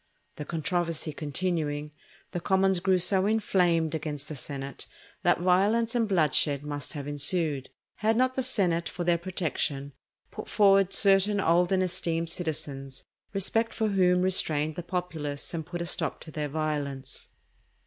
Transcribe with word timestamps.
The 0.37 0.45
controversy 0.45 1.13
continuing, 1.13 1.91
the 2.31 2.39
commons 2.39 2.79
grew 2.79 2.97
so 2.97 3.27
inflamed 3.27 3.93
against 3.93 4.29
the 4.29 4.35
senate 4.35 4.87
that 5.21 5.41
violence 5.41 5.93
and 5.93 6.07
bloodshed 6.09 6.63
must 6.63 6.93
have 6.93 7.07
ensued; 7.07 7.69
had 7.97 8.17
not 8.17 8.33
the 8.33 8.41
senate 8.41 8.89
for 8.89 9.03
their 9.03 9.19
protection 9.19 9.93
put 10.31 10.49
forward 10.49 10.91
certain 10.91 11.39
old 11.39 11.71
and 11.71 11.83
esteemed 11.83 12.31
citizens, 12.31 13.03
respect 13.31 13.75
for 13.75 13.89
whom 13.89 14.23
restrained 14.23 14.73
the 14.75 14.81
populace 14.81 15.53
and 15.53 15.67
put 15.67 15.83
a 15.83 15.85
stop 15.85 16.19
to 16.21 16.31
their 16.31 16.49
violence. 16.49 17.27